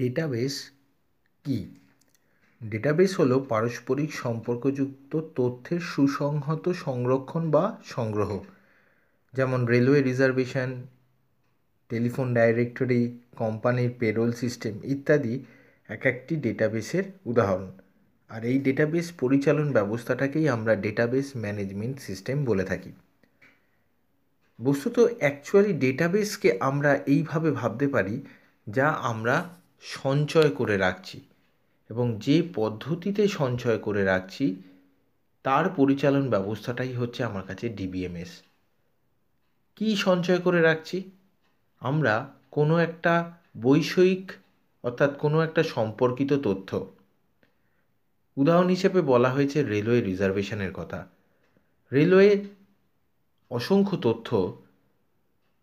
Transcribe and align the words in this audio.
Database 0.00 0.70
কী? 1.44 1.64
Database 2.62 3.20
হলো 3.20 3.40
পারস্পরিক 3.40 4.14
সম্পর্কযুক্ত 4.14 5.20
তথ্যের 5.36 5.80
সুসংহত 5.80 6.68
সংরক্ষণ 6.68 7.50
বা 7.50 7.76
সংগ্রহ। 7.84 8.40
যেমন 9.34 9.66
রেলওয়ে 9.66 10.02
রিজার্ভেশন 10.02 10.82
টেলিফোন 11.88 12.34
ডাইরেক্টরি 12.34 13.18
কোম্পানির 13.36 13.90
পেরোল 13.98 14.32
সিস্টেম 14.32 14.80
ইত্যাদি 14.84 15.44
এক 15.88 16.06
একটি 16.06 16.36
ডেটাবেসের 16.36 17.04
উদাহরণ। 17.24 17.72
আর 18.28 18.44
এই 18.44 18.58
ডেটাবেস 18.58 19.12
পরিচালন 19.12 19.72
ব্যবস্থাটাকেই 19.72 20.48
আমরা 20.48 20.76
ডেটাবেস 20.76 21.32
ম্যানেজমেন্ট 21.36 22.00
সিস্টেম 22.00 22.44
বলে 22.44 22.64
থাকি। 22.64 22.92
বস্তুত 24.60 24.98
অ্যাকচুয়ালি 25.18 25.72
ডেটাবেসকে 25.72 26.58
আমরা 26.60 26.94
এইভাবে 26.94 27.50
ভাবতে 27.50 27.88
পারি 27.88 28.20
যা 28.66 28.88
আমরা 28.88 29.59
সঞ্চয় 29.82 30.50
করে 30.50 30.76
রাখছি 30.76 31.20
এবং 31.90 32.18
যে 32.18 32.48
পদ্ধতিতে 32.54 33.28
সঞ্চয় 33.28 33.78
করে 33.78 34.04
রাখছি, 34.04 34.62
তার 35.42 35.70
পরিচালন 35.76 36.30
ব্যবস্থাটাই 36.30 36.92
হচ্ছে 36.92 37.24
আমার 37.24 37.42
কাছে 37.46 37.68
ডিবিএমএস 37.68 38.42
কী 39.76 39.96
সঞ্চয় 39.96 40.38
করে 40.38 40.60
রাখছি? 40.60 41.10
আমরা 41.80 42.34
কোনো 42.50 42.78
একটা 42.78 43.32
বৈষয়িক 43.62 44.32
অর্থাৎ 44.84 45.18
কোনো 45.18 45.40
একটা 45.40 45.62
সম্পর্কিত 45.62 46.32
তথ্য। 46.32 46.86
উদাহরণ 48.36 48.68
হিসেবে 48.68 49.00
বলা 49.02 49.30
হয়েছে 49.30 49.62
রেলওয়ে 49.62 50.00
রিজার্ভেশনের 50.00 50.72
কথা। 50.72 51.06
রেলওয়ে 51.92 52.44
অসংখ্য 53.50 53.96
তথ্য 53.96 54.58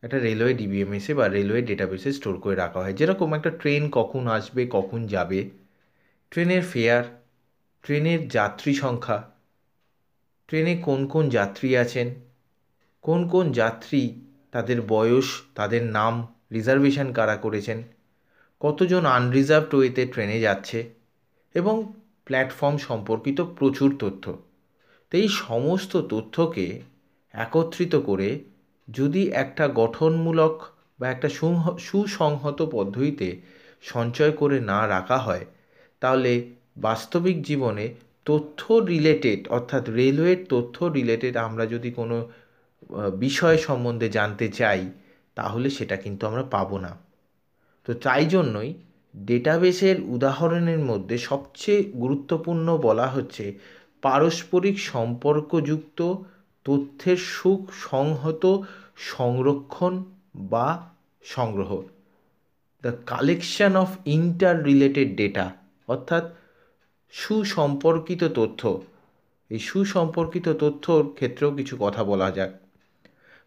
একটা 0.04 0.20
রেলওয়ে 0.20 0.54
ডিবিএমএসে 0.54 1.14
বা 1.14 1.28
রেলওয়ে 1.28 1.62
ডেটাবেসে 1.62 2.14
স্টোর 2.14 2.40
করে 2.40 2.56
রাখা 2.56 2.80
হয়। 2.80 2.94
যেরকম 2.94 3.34
একটা 3.34 3.50
ট্রেন 3.50 3.90
কখন 3.92 4.28
আসবে, 4.28 4.68
কখন 4.70 5.08
যাবে। 5.08 5.50
ট্রেনের 6.32 6.64
ফেয়ার 6.64 7.04
ট্রেনের 7.84 8.28
যাত্রী 8.28 8.74
সংখ্যা 8.74 9.32
ট্রেনে 10.48 10.78
কোন 10.78 11.08
কোন 11.08 11.30
যাত্রী 11.30 11.76
আছেন, 11.76 12.08
কোন 13.02 13.28
কোন 13.28 13.52
যাত্রী 13.52 14.02
তাদের 14.52 14.82
বয়স, 14.82 15.42
তাদের 15.56 15.84
নাম 15.84 16.14
রিজার্ভেশন 16.52 17.14
কারা 17.14 17.36
করেছেন, 17.36 17.84
কতজন 18.60 19.06
আনরিজার্ভড 19.06 19.76
ওয়েতে 19.76 20.06
ট্রেনে 20.06 20.40
যাচ্ছে 20.40 20.80
এবং 21.56 21.94
প্ল্যাটফর্ম 22.26 22.78
সম্পর্কিত 22.78 23.42
প্রচুর 23.42 23.96
তথ্য। 24.00 24.24
তো 25.12 25.18
এই 25.18 25.28
সমস্ত 25.28 25.94
তথ্যকে 25.98 26.66
একত্রিত 27.34 27.96
করে 27.96 28.30
যদি 28.88 29.22
একটা 29.34 29.66
গঠনমূলক 29.68 30.54
বা 31.00 31.06
একটা 31.10 31.30
সুসংহত 31.80 32.60
পদ্ধতিতে 32.72 33.28
সঞ্চয় 33.84 34.32
করে 34.32 34.58
না 34.62 34.80
রাখা 34.88 35.18
হয়, 35.18 35.46
তাহলে 36.02 36.32
বাস্তবিক 36.78 37.38
জীবনে 37.42 37.86
তথ্য 38.26 38.62
রিলেটেড 38.84 39.48
অর্থাৎ 39.48 39.84
রেলওয়ের 39.90 40.40
তথ্য 40.50 40.76
রিলেটেড 40.86 41.34
আমরা 41.38 41.66
যদি 41.66 41.90
কোনো 41.92 42.18
বিষয় 43.20 43.58
সম্বন্ধে 43.58 44.10
জানতে 44.10 44.48
চাই, 44.50 44.82
তাহলে 45.36 45.70
সেটা 45.70 45.96
কিন্তু 45.96 46.24
আমরা 46.26 46.44
পাবো 46.44 46.78
না। 46.78 46.92
তো 47.86 47.94
তাই 47.94 48.26
জন্যই 48.26 48.70
ডেটাবেসের 49.14 49.98
উদাহরণের 50.16 50.80
মধ্যে 50.80 51.18
সবচেয়ে 51.18 51.82
গুরুত্বপূর্ণ 51.94 52.68
বলা 52.78 53.08
হচ্ছে 53.08 53.46
পারস্পরিক 54.04 54.80
সম্পর্কযুক্ত 54.92 56.00
তথ্যের 56.68 57.18
সুখ 57.18 57.62
সংহত, 57.92 58.44
সংরক্ষণ 58.98 59.94
বা 60.36 60.70
সংগ্রহ। 61.24 61.72
The 62.84 62.92
collection 63.06 63.76
of 63.76 63.90
interrelated 64.64 65.16
data 65.16 65.46
অর্থাৎ 65.88 66.26
সুসম্পর্কিত 67.12 68.24
তথ্য। 68.24 68.62
এই 69.50 69.60
সুসম্পর্কিত 69.60 70.48
তথ্যর 70.50 71.04
ক্ষেত্রেও 71.14 71.52
কিছু 71.52 71.78
কথা 71.80 72.04
বলা 72.04 72.32
যাক। 72.32 72.52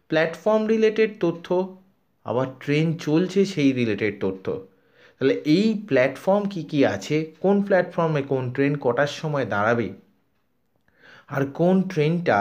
প্ল্যাটফর্ম 0.07 0.63
রিলেটেড 0.67 1.11
তথ্য, 1.19 1.77
আবার 2.23 2.47
ট্রেন 2.59 2.97
চলছে 2.97 3.45
সেই 3.45 3.71
রিলেটেড 3.71 4.13
তথ্য। 4.19 4.45
তাহলে 5.21 5.33
এই 5.33 5.67
প্ল্যাটফর্ম 5.87 6.43
কী 6.49 6.61
কী 6.63 6.85
আছে, 6.85 7.15
কোন 7.39 7.55
প্ল্যাটফর্মে 7.61 8.21
কোন 8.21 8.43
ট্রেন 8.51 8.73
কটার 8.81 9.11
সময় 9.21 9.45
দাঁড়াবে, 9.45 9.87
আর 11.27 11.43
কোন 11.53 11.75
ট্রেনটা 11.81 12.39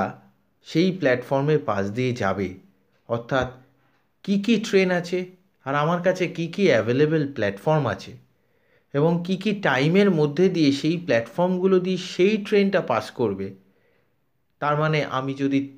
সেই 0.63 0.93
প্ল্যাটফর্মের 0.93 1.59
পাশ 1.59 1.91
দিয়ে 1.91 2.13
যাবে। 2.13 2.55
অর্থাৎ 3.09 3.53
কী 4.23 4.39
কী 4.41 4.57
ট্রেন 4.57 4.91
আছে 4.91 5.25
আর 5.65 5.75
আমার 5.75 6.03
কাছে 6.03 6.29
কী 6.29 6.47
কী 6.47 6.67
অ্যাভেলেবেল 6.67 7.33
প্ল্যাটফর্ম 7.33 7.87
আছে? 7.87 8.13
এবং 8.93 9.23
কী 9.27 9.37
কী 9.37 9.53
টাইমের 9.53 10.11
মধ্যে 10.11 10.49
দিয়ে 10.49 10.73
সেই 10.73 10.97
প্ল্যাটফর্মগুলো 10.97 11.79
দিয়ে 11.79 11.97
সেই 11.97 12.37
ট্রেনটা 12.37 12.81
পাস 12.81 13.11
করবে? 13.11 13.55
তার 14.59 14.77
মানে 14.77 15.05
আমি 15.05 15.35
যদি 15.35 15.69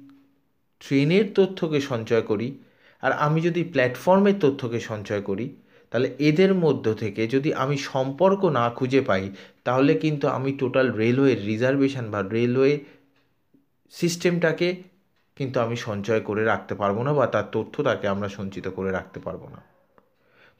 ট্রেনের 0.81 1.25
তথ্যকে 1.35 1.81
সঞ্চয় 1.81 2.23
করি 2.23 2.59
আর 3.03 3.13
আমি 3.13 3.41
যদি 3.41 3.65
প্ল্যাটফর্মের 3.65 4.35
তথ্যকে 4.41 4.81
সঞ্চয় 4.81 5.21
করি, 5.21 5.49
তাহলে 5.91 6.15
এদের 6.19 6.55
মধ্য 6.55 6.95
থেকে 6.95 7.27
যদি 7.27 7.55
আমি 7.55 7.77
সম্পর্ক 7.77 8.45
না 8.45 8.71
খুঁজে 8.71 9.01
পাই, 9.01 9.31
তাহলে 9.65 9.95
কিন্তু 9.95 10.29
আমি 10.29 10.53
টোটাল 10.53 10.93
রেলওয়ে 10.93 11.35
রিজার্ভেশন 11.35 12.11
বা 12.11 12.23
রেলওয়ে 12.23 12.85
সিস্টেমটাকে 13.93 14.83
কিন্তু 15.37 15.61
আমি 15.61 15.77
সঞ্চয় 15.77 16.21
করে 16.21 16.45
রাখতে 16.45 16.75
পারব 16.75 17.03
না 17.03 17.13
বা 17.13 17.27
তার 17.27 17.45
তথ্য 17.53 17.83
তাকে 17.83 18.09
আমরা 18.09 18.29
সঞ্চিত 18.29 18.69
করে 18.69 18.91
রাখতে 18.91 19.21
পারব 19.21 19.49
না। 19.49 19.63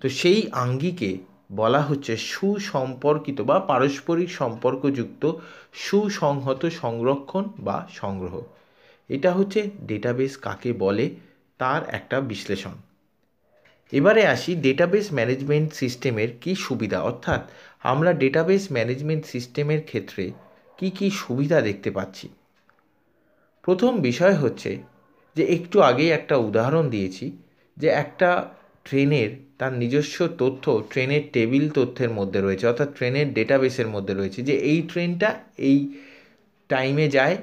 তো 0.01 0.09
সেই 0.09 0.51
আঙ্গিকে 0.53 1.19
বলা 1.53 1.81
হচ্ছে 1.81 2.17
সুসম্পর্কিত 2.17 3.41
বা 3.41 3.61
পারস্পরিক 3.61 4.31
সম্পর্কযুক্ত 4.31 5.33
সুসংহত 5.73 6.67
সংরক্ষণ 6.67 7.45
বা 7.59 7.89
সংগ্রহ। 7.91 8.43
এটা 9.09 9.33
হচ্ছে 9.33 9.71
ডেটাবেস 9.87 10.37
কাকে 10.37 10.73
বলে 10.73 11.11
তার 11.59 11.89
একটা 11.89 12.21
বিশ্লেষণ। 12.21 12.73
এবারে 13.93 14.27
আসি 14.27 14.55
ডেটাবেস 14.55 15.13
ম্যানেজমেন্ট 15.13 15.73
সিস্টেমের 15.73 16.29
কী 16.41 16.55
সুবিধা? 16.55 17.03
অর্থাৎ 17.03 17.51
আমরা 17.81 18.13
ডেটাবেস 18.13 18.73
ম্যানেজমেন্ট 18.73 19.27
সিস্টেমের 19.27 19.83
ক্ষেত্রে 19.83 20.33
কি 20.79 20.91
কি 20.91 21.11
সুবিধা 21.11 21.61
দেখতে 21.61 21.91
পাচ্ছি? 21.91 22.29
প্রথম 23.63 23.93
বিষয় 24.01 24.35
হচ্ছে 24.35 24.71
যে 25.37 25.45
একটু 25.47 25.77
আগেই 25.81 26.11
একটা 26.11 26.37
উদাহরণ 26.37 26.85
দিয়েছি 26.91 27.27
যে 27.77 27.89
একটা 27.89 28.31
ট্রেনের 28.85 29.31
তার 29.59 29.73
নিজস্ব 29.73 30.29
তথ্য, 30.39 30.65
ট্রেনের 30.91 31.23
টেবিল 31.33 31.65
তথ্যের 31.71 32.11
মধ্যে 32.11 32.41
রয়েছে, 32.41 32.65
অর্থাৎ 32.67 32.91
ট্রেনের 32.97 33.29
ডেটাবেসের 33.35 33.89
মধ্যে 33.89 34.15
রয়েছে 34.15 34.43
যে 34.43 34.55
এই 34.55 34.83
ট্রেনটা 34.83 35.29
এই 35.59 35.79
টাইমে 36.71 37.09
যায়, 37.09 37.37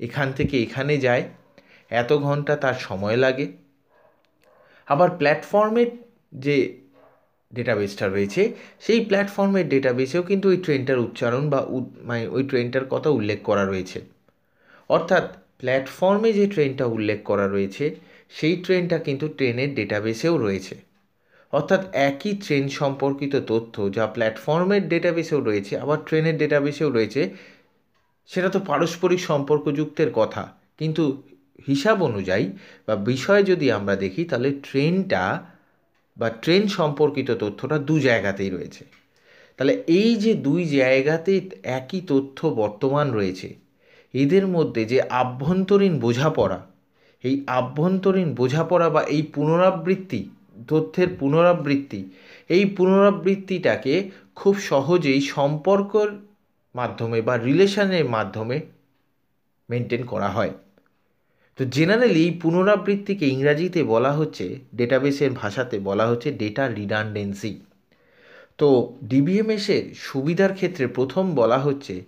এখান 0.00 0.28
থেকে 0.32 0.54
এখানে 0.62 0.94
যায়, 0.98 1.24
এত 1.90 2.12
ঘণ্টা 2.12 2.56
তার 2.56 2.74
সময় 2.74 3.16
লাগে। 3.16 3.46
আবার 4.88 5.08
প্ল্যাটফর্মের 5.10 5.90
যে 6.32 6.56
ডেটাবেসটা 7.52 8.06
রয়েছে, 8.08 8.42
সেই 8.80 9.00
প্ল্যাটফর্মের 9.00 9.68
ডেটাবেসেও 9.68 10.22
কিন্তু 10.22 10.46
ওই 10.48 10.56
ট্রেনটার 10.56 10.98
উচ্চারণ 10.98 11.42
বা 11.50 11.60
মানে 12.02 12.22
ওই 12.28 12.42
ট্রেনটার 12.42 12.84
কথা 12.84 13.08
উল্লেখ 13.10 13.38
করা 13.42 13.64
রয়েছে। 13.64 13.98
অর্থাৎ 14.90 15.24
প্ল্যাটফর্মে 15.58 16.32
যে 16.32 16.46
ট্রেনটা 16.46 16.84
উল্লেখ 16.86 17.18
করা 17.22 17.48
রয়েছে, 17.48 17.84
সেই 18.30 18.56
ট্রেনটা 18.56 18.98
কিন্তু 18.98 19.28
ট্রেনের 19.28 19.74
ডেটাবেসেও 19.74 20.34
রয়েছে। 20.38 20.74
অর্থাৎ 21.52 21.82
একই 22.08 22.32
ট্রেন 22.34 22.68
সম্পর্কিত 22.68 23.34
তথ্য 23.46 23.74
যা 23.92 24.04
প্ল্যাটফর্মের 24.06 24.88
ডেটাবেসেও 24.88 25.40
রয়েছে, 25.40 25.72
আবার 25.78 25.98
ট্রেনের 26.06 26.36
ডেটাবেসেও 26.38 26.90
রয়েছে, 26.90 27.22
সেটা 28.30 28.48
তো 28.48 28.60
পারস্পরিক 28.60 29.20
সম্পর্কযুক্তের 29.20 30.10
কথা। 30.14 30.42
কিন্তু 30.78 31.22
হিসাব 31.66 31.96
অনুযায়ী 32.02 32.46
বা 32.86 32.94
বিষয় 32.96 33.42
যদি 33.42 33.66
আমরা 33.72 33.94
দেখি, 33.96 34.24
তাহলে 34.24 34.50
ট্রেনটা 34.62 35.24
বা 36.16 36.28
ট্রেন 36.42 36.62
সম্পর্কিত 36.68 37.28
তথ্যটা 37.30 37.76
দু 37.78 37.94
জায়গাতেই 38.00 38.50
রয়েছে। 38.50 38.82
তাহলে 39.56 39.74
এই 39.86 40.10
যে 40.16 40.32
দুই 40.34 40.64
জায়গাতে 40.78 41.32
একই 41.78 42.00
তথ্য 42.06 42.38
বর্তমান 42.46 43.06
রয়েছে 43.10 43.48
এদের 44.14 44.46
মধ্যে 44.46 44.84
যে 44.84 45.00
আভ্যন্তরীণ 45.02 45.98
বোঝাপড়া, 45.98 46.66
এই 47.24 47.44
আভ্যন্তরীণ 47.46 48.34
বোঝাপড়া 48.34 48.90
বা 48.90 49.02
এই 49.02 49.22
পুনরাবৃত্তি, 49.22 50.28
তথ্যের 50.68 51.08
পুনরাবৃত্তি, 51.18 52.04
এই 52.48 52.64
পুনরাবৃত্তিটাকে 52.64 54.10
খুব 54.34 54.58
সহজেই 54.58 55.20
সম্পর্কর 55.20 56.08
মাধ্যমে 56.74 57.22
বা 57.22 57.36
রিলেশনের 57.36 58.04
মাধ্যমে 58.04 58.60
মেনটেন 59.68 60.04
করা 60.04 60.28
হয়। 60.28 60.50
তো 61.56 61.64
জেনারেলি 61.64 62.24
এই 62.24 62.30
পুনরাবৃত্তিকে 62.30 63.26
ইংরাজিতে 63.28 63.82
বলা 63.82 64.12
হচ্ছে, 64.12 64.56
ডেটাবেসের 64.74 65.30
ভাষাতে 65.32 65.78
বলা 65.78 66.06
হচ্ছে 66.06 66.32
ডেটা 66.32 66.68
রিডান্ডেন্সি। 66.68 67.60
তো 68.58 68.96
ডিবিএমএসের 69.04 69.94
সুবিধার 69.94 70.52
ক্ষেত্রে 70.54 70.86
প্রথম 70.86 71.34
বলা 71.34 71.58
হচ্ছে 71.58 72.04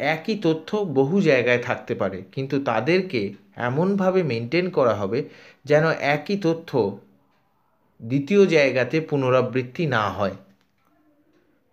একই 0.00 0.36
তথ্য 0.42 0.68
বহু 0.98 1.16
জায়গায় 1.20 1.58
থাকতে 1.58 1.94
পারে, 1.94 2.18
কিন্তু 2.32 2.56
তাদেরকে 2.60 3.20
এমনভাবে 3.68 4.20
মেনটেন 4.22 4.66
করা 4.70 4.94
হবে 4.94 5.18
যেন 5.64 5.84
একই 6.14 6.36
তথ্য 6.36 6.70
দ্বিতীয় 8.00 8.42
জায়গাতে 8.46 8.96
পুনরাবৃত্তি 9.00 9.84
না 9.86 10.04
হয়। 10.10 10.36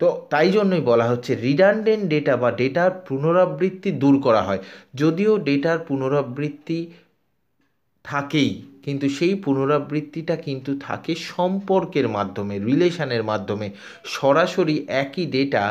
তো 0.00 0.06
তাই 0.30 0.48
জন্যই 0.50 0.80
বলা 0.80 1.06
হচ্ছে 1.08 1.32
রিডান্ডেন্ট 1.36 2.04
ডেটা 2.08 2.34
বা 2.36 2.50
ডেটার 2.52 2.90
পুনরাবৃত্তি 3.08 3.90
দূর 3.92 4.14
করা 4.20 4.42
হয়। 4.42 4.60
যদিও 4.94 5.32
ডেটার 5.38 5.78
পুনরাবৃত্তি 5.78 6.78
থাকেই, 8.04 8.50
কিন্তু 8.82 9.06
সেই 9.08 9.34
পুনরাবৃত্তিটা 9.34 10.34
কিন্তু 10.36 10.70
থাকে 10.80 11.12
সম্পর্কের 11.14 12.06
মাধ্যমে 12.08 12.54
রিলেশনের 12.58 13.22
মাধ্যমে। 13.22 13.68
সরাসরি 14.04 14.76
একই 15.02 15.24
ডেটা 15.26 15.64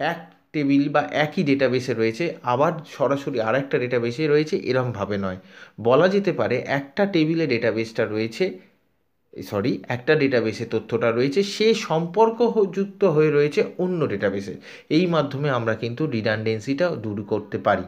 এক 0.00 0.18
টেবিল 0.52 0.88
বা 0.88 1.02
একই 1.24 1.42
ডেটাবেসে 1.42 1.92
রয়েছে, 1.94 2.24
আবার 2.42 2.72
সরাসরি 2.86 3.40
আর 3.40 3.54
একটা 3.54 3.78
ডেটাবেসে 3.78 4.24
রয়েছে, 4.26 4.56
এরমভাবে 4.70 5.16
নয়। 5.18 5.38
বলা 5.80 6.08
যেতে 6.08 6.32
পারে 6.32 6.56
একটা 6.78 7.06
টেবিলে 7.06 7.46
ডেটাবেসটা 7.46 8.04
রয়েছে 8.04 8.44
সরি 9.36 9.72
একটা 9.88 10.12
ডেটাবেসে 10.14 10.64
তথ্যটা 10.64 11.08
রয়েছে, 11.10 11.42
সে 11.56 11.74
সম্পর্ক 11.74 12.38
যুক্ত 12.76 13.02
হয়ে 13.04 13.30
রয়েছে 13.30 13.60
অন্য 13.78 14.00
ডেটাবেসে 14.06 14.54
এই 14.90 15.06
মাধ্যমে 15.06 15.48
আমরা 15.50 15.74
কিন্তু 15.74 16.02
রিডান্ডেন্সিটা 16.06 16.88
দূর 16.96 17.18
করতে 17.22 17.58
পারি। 17.58 17.86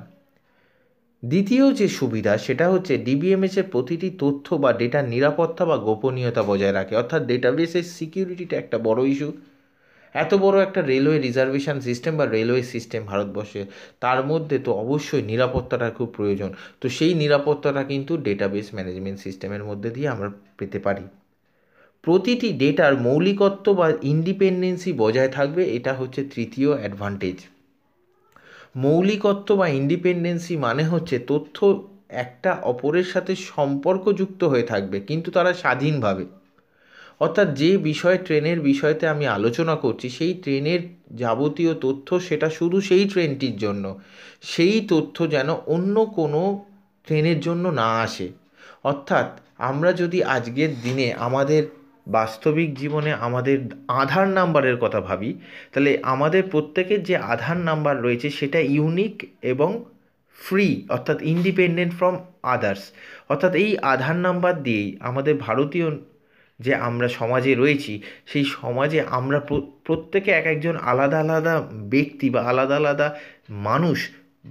দ্বিতীয় 1.22 1.64
যে 1.74 1.88
সুবিধা, 1.88 2.32
সেটা 2.38 2.66
হচ্ছে 2.70 2.94
ডিবিএমএসের 2.98 3.66
প্রতিটি 3.70 4.08
তথ্য 4.18 4.46
বা 4.54 4.72
ডেটার 4.72 5.04
নিরাপত্তা 5.08 5.64
বা 5.64 5.76
গোপনীয়তা 5.76 6.42
বজায় 6.42 6.72
রাখে। 6.72 6.94
অর্থাৎ 6.96 7.22
ডেটাবেসের 7.26 7.82
সিকিউরিটিটা 7.82 8.56
একটা 8.56 8.78
বড় 8.78 9.00
ইস্যু 9.08 9.28
এত 10.14 10.34
বড় 10.34 10.62
একটা 10.62 10.82
রেলওয়ে 10.82 11.18
রিজার্ভেশন 11.18 11.80
সিস্টেম 11.80 12.16
বা 12.16 12.26
রেলওয়ে 12.26 12.62
সিস্টেম 12.62 13.04
ভারতবর্ষে, 13.04 13.66
তার 14.00 14.26
মধ্যে 14.26 14.58
তো 14.58 14.72
অবশ্যই 14.72 15.22
নিরাপত্তাটা 15.22 15.90
খুব 15.90 16.08
প্রয়োজন। 16.16 16.52
তো 16.80 16.88
সেই 16.88 17.14
নিরাপত্তাটা 17.14 17.84
কিন্তু 17.84 18.16
ডেটাবেস 18.16 18.74
ম্যানেজমেন্ট 18.74 19.18
সিস্টেমের 19.18 19.64
মধ্যে 19.64 19.90
দিয়ে 19.90 20.08
আমরা 20.08 20.30
পেতে 20.58 20.78
পারি। 20.78 21.02
প্রতিটি 22.02 22.52
ডেটার 22.52 22.96
মৌলিকত্ব 22.96 23.74
বা 23.74 23.92
ইন্ডিপেন্ডেন্সি 24.02 24.92
বজায় 24.92 25.28
থাকবে, 25.28 25.64
এটা 25.64 25.94
হচ্ছে 25.94 26.24
তৃতীয় 26.24 26.70
অ্যাডভান্টেজ 26.70 27.38
মৌলিকত্ব 28.76 29.56
বা 29.56 29.68
ইন্ডিপেন্ডেন্সি 29.68 30.56
মানে 30.56 30.84
হচ্ছে 30.84 31.18
তথ্য 31.18 31.82
একটা 32.08 32.52
অপরের 32.62 33.04
সাথে 33.04 33.36
সম্পর্কযুক্ত 33.36 34.44
হয়ে 34.44 34.62
থাকবে, 34.62 35.00
কিন্তু 35.00 35.30
তারা 35.30 35.52
স্বাধীনভাবে। 35.52 36.39
অর্থাৎ 37.20 37.54
যে 37.54 37.76
বিষয় 37.76 38.18
ট্রেনের 38.18 38.60
বিষয়তে 38.60 39.08
আমি 39.08 39.26
আলোচনা 39.26 39.76
করছি, 39.76 40.08
সেই 40.08 40.34
ট্রেনের 40.34 40.80
যাবতীয় 41.16 41.74
তথ্য, 41.74 42.20
সেটা 42.20 42.50
শুধু 42.50 42.80
সেই 42.80 43.08
ট্রেনটির 43.08 43.56
জন্য। 43.56 44.00
সেই 44.42 44.86
তথ্য 44.90 45.30
যেন 45.30 45.48
অন্য 45.66 46.04
কোনো 46.04 46.64
ট্রেনের 47.06 47.40
জন্য 47.40 47.68
না 47.68 48.00
আসে। 48.00 48.28
অর্থাৎ 48.84 49.40
আমরা 49.58 49.92
যদি 49.92 50.22
আজকের 50.24 50.70
দিনে 50.82 51.12
আমাদের 51.12 51.62
বাস্তবিক 52.06 52.74
জীবনে 52.74 53.12
আমাদের 53.12 53.58
আধার 53.88 54.28
নাম্বারের 54.28 54.76
কথা 54.76 55.00
ভাবি, 55.00 55.34
তাহলে 55.72 55.98
আমাদের 56.02 56.42
প্রত্যেকের 56.50 57.02
যে 57.02 57.16
আধার 57.16 57.56
নাম্বার 57.56 58.02
রয়েছে, 58.02 58.30
সেটা 58.30 58.60
ইউনিক 58.60 59.28
এবং 59.42 59.84
ফ্রি, 60.38 60.86
অর্থাৎ 60.88 61.22
ইন্ডিপেন্ডেন্ট 61.22 61.94
ফ্রম 61.94 62.18
আদার্স। 62.42 62.82
অর্থাৎ 63.28 63.54
এই 63.54 63.78
আধার 63.78 64.16
নাম্বার 64.16 64.62
দিয়েই 64.62 64.96
আমাদের 65.00 65.34
ভারতীয় 65.36 65.96
যে 66.60 66.72
আমরা 66.74 67.08
সমাজে 67.08 67.54
রয়েছি, 67.54 68.02
সেই 68.26 68.44
সমাজে 68.44 69.00
আমরা 69.18 69.40
প্রত্যেকে 69.84 70.30
এক 70.30 70.46
একজন 70.46 70.76
আলাদা 70.76 71.18
আলাদা 71.20 71.54
ব্যক্তি 71.94 72.30
বা 72.30 72.40
আলাদা 72.42 72.76
আলাদা 72.76 73.16
মানুষ, 73.50 73.98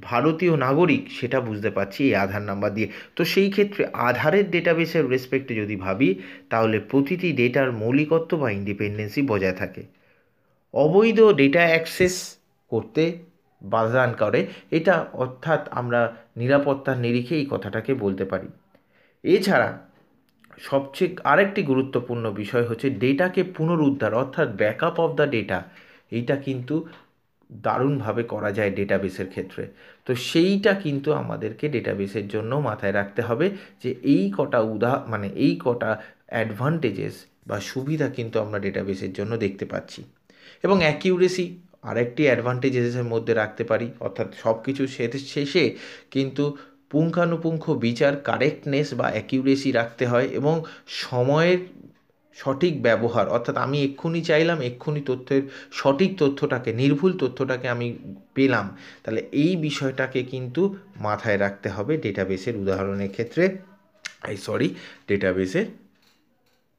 ভারতীয় 0.02 0.58
নাগরিক, 0.58 1.04
সেটা 1.12 1.42
বুঝতে 1.42 1.70
পারছি 1.70 2.04
এই 2.04 2.16
আধার 2.16 2.42
নাম্বার 2.42 2.74
দিয়ে। 2.74 2.90
তো 3.16 3.26
সেই 3.26 3.50
ক্ষেত্রে 3.52 3.86
আধারের 4.10 4.52
ডেটাবেসের 4.52 5.10
রেসপেক্টে 5.10 5.56
যদি 5.56 5.76
ভাবি, 5.76 6.10
তাহলে 6.50 6.80
প্রতিটি 6.80 7.34
ডেটার 7.34 7.72
মৌলিকত্ব 7.72 8.38
বা 8.38 8.52
ইন্ডিপেন্ডেন্সি 8.52 9.22
বজায় 9.22 9.54
থাকে। 9.54 9.84
অবৈধ 10.74 11.20
ডেটা 11.22 11.60
অ্যাক্সেস 11.60 12.16
করতে 12.72 13.04
বাধান 13.62 14.10
করে, 14.20 14.48
এটা 14.72 15.06
অর্থাৎ 15.14 15.62
আমরা 15.72 16.16
নিরাপত্তার 16.38 16.98
নিরিখে 16.98 17.36
এই 17.36 17.48
কথাটাকে 17.50 17.94
বলতে 17.94 18.26
পারি। 18.26 18.48
এছাড়া 19.24 19.70
সবচেয়ে 20.60 21.16
আরেকটি 21.24 21.64
গুরুত্বপূর্ণ 21.64 22.32
বিষয় 22.32 22.66
হচ্ছে 22.66 22.90
ডেটাকে 22.90 23.44
পুনরুদ্ধার, 23.44 24.14
অর্থাৎ 24.14 24.48
ব্যাকআপ 24.56 25.00
অফ 25.00 25.12
দ্য 25.16 25.26
ডেটা। 25.30 25.60
এইটা 26.12 26.36
কিন্তু 26.36 26.76
দারুণভাবে 27.50 28.24
করা 28.24 28.52
যায় 28.52 28.72
ডেটাবেসের 28.72 29.28
ক্ষেত্রে। 29.30 29.64
তো 30.06 30.16
সেইটা 30.16 30.74
কিন্তু 30.74 31.14
আমাদেরকে 31.14 31.70
ডেটাবেসের 31.70 32.28
জন্য 32.28 32.56
মাথায় 32.56 32.94
রাখতে 32.94 33.22
হবে 33.22 33.50
যে 33.84 33.96
এই 34.04 34.32
কটা 34.38 34.60
উদা 34.60 35.06
মানে 35.08 35.28
এই 35.36 35.54
কটা 35.66 36.02
অ্যাডভান্টেজেস 36.28 37.26
বা 37.48 37.60
সুবিধা 37.60 38.10
কিন্তু 38.10 38.40
আমরা 38.40 38.60
ডেটাবেসের 38.60 39.14
জন্য 39.14 39.38
দেখতে 39.38 39.66
পাচ্ছি। 39.66 40.04
এবং 40.64 40.78
অ্যাকিউরেসি 40.80 41.46
আরেকটি 41.82 42.24
অ্যাডভান্টেজেসের 42.24 43.04
মধ্যে 43.04 43.34
রাখতে 43.34 43.64
পারি, 43.64 43.88
অর্থাৎ 44.00 44.28
সব 44.34 44.56
কিছু 44.64 44.84
শেষে 45.28 45.76
কিন্তু 46.12 46.44
পুঙ্খানুপুঙ্খ 46.90 47.70
বিচার 47.70 48.16
কারেক্টনেস 48.16 48.94
বা 48.94 49.08
অ্যাকিউরেসি 49.12 49.72
রাখতে 49.72 50.08
হয় 50.08 50.26
এবং 50.26 50.64
সময়ের 50.88 51.58
সঠিক 52.38 52.82
ব্যবহার, 52.82 53.30
অর্থাৎ 53.30 53.58
আমি 53.58 53.84
এক্ষুনি 53.84 54.22
চাইলাম, 54.22 54.62
এক্ষুনি 54.62 55.02
তথ্যের 55.02 55.42
সঠিক 55.72 56.18
তথ্যটাকে, 56.18 56.74
নির্ভুল 56.74 57.18
তথ্যটাকে 57.18 57.70
আমি 57.70 57.98
পেলাম, 58.34 58.78
তাহলে 59.04 59.22
এই 59.32 59.56
বিষয়টাকে 59.56 60.24
কিন্তু 60.24 60.76
মাথায় 60.96 61.38
রাখতে 61.38 61.70
হবে 61.70 61.98
ডেটাবেসের 61.98 62.58
উদাহরণের 62.58 63.10
ক্ষেত্রে, 63.10 63.58
এই 64.28 64.38
সরি 64.38 64.76
ডেটাবেসের 65.08 65.66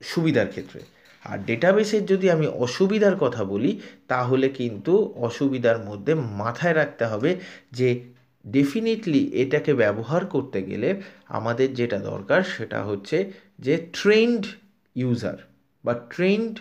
সুবিধার 0.02 0.46
ক্ষেত্রে। 0.46 0.80
আর 1.24 1.38
ডেটাবেসের 1.38 2.06
যদি 2.06 2.30
আমি 2.30 2.46
অসুবিধার 2.46 3.16
কথা 3.16 3.44
বলি, 3.44 3.80
তাহলে 4.08 4.48
কিন্তু 4.48 5.12
অসুবিধার 5.16 5.78
মধ্যে 5.78 6.14
মাথায় 6.14 6.74
রাখতে 6.74 7.04
হবে 7.04 7.40
যে 7.72 8.09
ডেফিনেটলি 8.46 9.30
এটাকে 9.32 9.74
ব্যবহার 9.74 10.26
করতে 10.26 10.62
গেলে 10.62 11.02
আমাদের 11.28 11.74
যেটা 11.74 11.98
দরকার 11.98 12.42
সেটা 12.42 12.84
হচ্ছে 12.84 13.32
যে 13.58 13.86
ট্রেন্ড 13.92 14.46
ইউজার 14.94 15.38
বা 15.84 15.94
ট্রেন্ড 16.10 16.58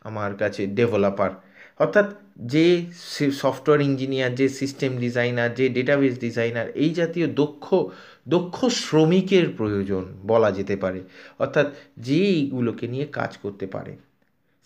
আমার 0.00 0.36
কাছে 0.36 0.66
ডেভেলপার 0.66 1.30
অর্থাৎ 1.78 2.06
যে 2.38 2.86
সফটওয়্যার 3.32 3.86
ইঞ্জিনিয়ার 3.86 4.34
যে 4.34 4.48
সিস্টেম 4.48 4.96
ডিজাইনার 4.96 5.54
যে 5.54 5.68
ডেটাবেস 5.68 6.18
ডিজাইনার 6.18 6.68
এই 6.70 6.90
জাতীয় 6.90 7.26
দক্ষ 7.34 7.74
দক্ষ 8.28 8.64
শ্রমিকের 8.64 9.50
প্রয়োজন 9.56 10.04
বলা 10.22 10.50
যেতে 10.52 10.76
পারে। 10.76 11.00
অর্থাৎ 11.38 11.66
যে 11.96 12.14
এইগুলোকে 12.14 12.88
নিয়ে 12.88 13.06
কাজ 13.06 13.38
করতে 13.42 13.66
পারে। 13.66 13.96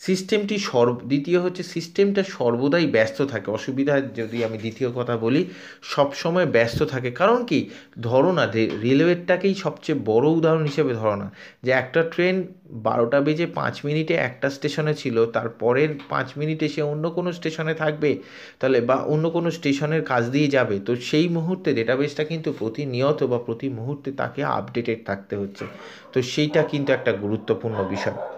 সিস্টেমটি 0.00 0.58
সর্ব, 0.58 0.96
দ্বিতীয় 1.04 1.40
হচ্ছে 1.40 1.62
সিস্টেমটা 1.62 2.22
সর্বদাই 2.22 2.86
ব্যস্ত 2.86 3.22
থাকে। 3.22 3.50
অসুবিধা 3.50 4.00
যদি 4.00 4.44
আমি 4.44 4.58
দ্বিতীয় 4.58 4.92
কথা 4.94 5.16
বলি, 5.16 5.44
সবসময় 5.82 6.46
ব্যস্ত 6.46 6.82
থাকে। 6.82 7.10
কারণ 7.10 7.44
কি? 7.44 7.70
ধরো 8.00 8.32
না 8.32 8.46
রেলওয়েরটাকেই 8.82 9.54
সবচেয়ে 9.54 9.98
বড় 10.04 10.26
উদাহরণ 10.28 10.64
হিসেবে 10.64 10.94
ধরো 10.94 11.16
না, 11.16 11.30
যে 11.62 11.70
একটা 11.70 12.02
ট্রেন 12.02 12.46
বারোটা 12.70 13.20
বেজে 13.20 13.46
পাঁচ 13.46 13.84
মিনিটে 13.84 14.14
একটা 14.14 14.50
স্টেশনে 14.50 14.94
ছিল 14.94 15.26
তারপরের 15.26 15.88
পাঁচ 16.08 16.28
মিনিটে 16.36 16.68
সে 16.68 16.82
অন্য 16.82 17.10
কোনো 17.10 17.32
স্টেশনে 17.32 17.74
থাকবে, 17.74 18.18
তাহলে 18.60 18.80
বা 18.80 18.96
অন্য 18.96 19.30
কোনো 19.30 19.50
স্টেশনের 19.50 20.04
কাজ 20.04 20.30
দিয়ে 20.30 20.48
যাবে। 20.48 20.80
তো 20.80 20.96
সেই 20.96 21.28
মুহূর্তে 21.28 21.74
ডেটাবেসটা 21.74 22.24
কিন্তু 22.24 22.52
প্রতিনিয়ত 22.58 23.22
বা 23.22 23.38
প্রতি 23.38 23.68
মুহূর্তে 23.68 24.12
তাকে 24.12 24.44
আপডেটেড 24.44 24.98
থাকতে 25.06 25.36
হচ্ছে। 25.36 25.64
তো 26.12 26.22
সেইটা 26.22 26.62
কিন্তু 26.62 26.92
একটা 26.92 27.12
গুরুত্বপূর্ণ 27.12 27.78
বিষয়। 27.88 28.35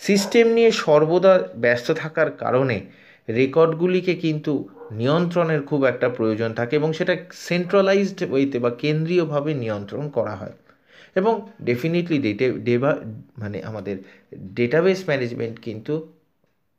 সিস্টেম 0.00 0.46
নিয়ে 0.48 0.70
সর্বদা 0.70 1.32
ব্যস্ত 1.56 1.88
থাকার 1.92 2.30
কারণে 2.32 2.76
রেকর্ডগুলিকে 3.28 4.14
কিন্তু 4.14 4.52
নিয়ন্ত্রণের 4.90 5.62
খুব 5.62 5.80
একটা 5.84 6.08
প্রয়োজন 6.08 6.54
থাকে 6.54 6.76
এবং 6.76 6.92
সেটা 6.92 7.16
সেন্ট্রালাইজড 7.48 8.20
ওয়েতে 8.30 8.58
বা 8.58 8.70
কেন্দ্রীয়ভাবে 8.70 9.54
নিয়ন্ত্রণ 9.54 10.04
করা 10.08 10.34
হয়। 10.36 10.52
এবং 11.16 11.34
ডেফিনেটলি 11.64 12.18
ডেটে 12.18 12.52
ডেভা 12.58 12.90
মানে 13.38 13.58
আমাদের 13.62 13.96
ডেটাবেস 14.54 15.00
ম্যানেজমেন্ট 15.06 15.56
কিন্তু 15.60 15.94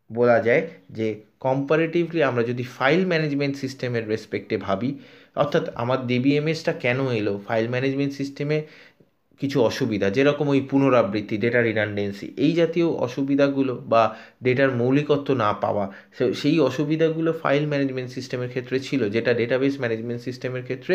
বলা 0.10 0.40
যায় 0.40 0.64
যে 0.90 1.08
কম্পারেটিভলি 1.40 2.24
আমরা 2.24 2.44
যদি 2.44 2.64
ফাইল 2.78 3.02
ম্যানেজমেন্ট 3.06 3.56
সিস্টেমের 3.56 4.08
রেসপেক্টে 4.08 4.58
ভাবি, 4.58 4.90
অর্থাৎ 5.36 5.66
আমার 5.76 6.00
ডিবিএমএসটা 6.08 6.74
কেন 6.74 7.00
এলো? 7.12 7.34
ফাইল 7.48 7.66
ম্যানেজমেন্ট 7.70 8.14
সিস্টেমে 8.14 8.58
কিছু 9.42 9.58
অসুবিধা, 9.70 10.08
যেরকম 10.10 10.46
ওই 10.54 10.62
পুনরাবৃত্তি 10.70 11.36
ডেটা 11.38 11.60
রিডান্ডেন্সি 11.62 12.28
এই 12.46 12.54
জাতীয় 12.60 12.88
অসুবিধাগুলো 13.06 13.74
বা 13.92 14.04
ডেটার 14.44 14.70
মৌলিকত্ব 14.72 15.30
না 15.44 15.50
পাওয়া 15.54 15.86
সেই 16.42 16.58
অসুবিধাগুলো 16.60 17.30
ফাইল 17.42 17.64
ম্যানেজমেন্ট 17.68 18.10
সিস্টেমের 18.12 18.50
ক্ষেত্রে 18.50 18.78
ছিল, 18.80 19.02
যেটা 19.10 19.32
ডেটাবেস 19.34 19.74
ম্যানেজমেন্ট 19.80 20.22
সিস্টেমের 20.22 20.64
ক্ষেত্রে 20.64 20.94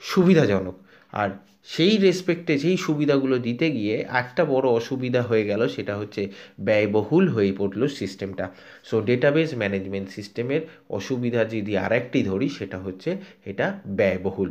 সুবিধাজনক। 0.00 0.76
আর 1.12 1.28
সেই 1.74 1.94
রেসপেক্টে 1.96 2.54
সেই 2.58 2.76
সুবিধাগুলো 2.76 3.36
দিতে 3.38 3.66
গিয়ে 3.70 3.96
একটা 4.22 4.42
বড় 4.44 4.66
অসুবিধা 4.68 5.22
হয়ে 5.22 5.44
গেল, 5.44 5.62
সেটা 5.68 5.94
হচ্ছে 5.96 6.22
ব্যয়বহুল 6.60 7.24
হয়ে 7.28 7.52
পড়ল 7.58 7.80
সিস্টেমটা 8.00 8.44
সো 8.84 8.96
ডেটাবেস 9.00 9.50
ম্যানেজমেন্ট 9.54 10.08
সিস্টেমের 10.10 10.62
অসুবিধা 10.88 11.40
যদি 11.44 11.72
আরেকটি 11.76 12.20
ধরি, 12.22 12.48
সেটা 12.48 12.78
হচ্ছে 12.78 13.10
এটা 13.44 13.66
ব্যয়বহুল। 13.98 14.50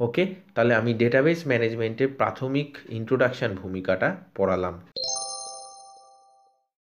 ওকে 0.00 0.24
তাহলে 0.54 0.72
আমি 0.74 0.90
ডেটাবেস 0.94 1.40
ম্যানেজমেন্টের 1.46 2.10
প্রাথমিক 2.20 2.70
ইন্ট্রোডাকশান 2.88 3.50
ভূমিকাটা 3.54 4.08
পড়ালাম। 4.34 4.74